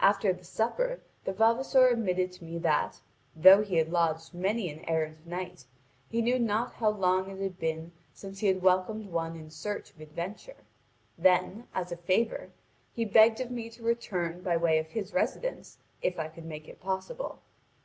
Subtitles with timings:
[0.00, 3.00] After the supper the vavasor admitted to me that,
[3.36, 5.64] though he had lodged many an errant knight,
[6.08, 9.90] he knew not how long it had been since he had welcomed one in search
[9.92, 10.64] of adventure.
[11.16, 12.50] Then, as a favour,
[12.92, 16.66] he begged of me to return by way of his residence, if I could make
[16.66, 17.38] it possible.